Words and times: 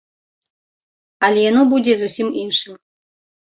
Але 1.29 1.39
яно 1.51 1.61
будзе 1.75 1.93
зусім 2.01 2.27
іншым. 2.47 2.75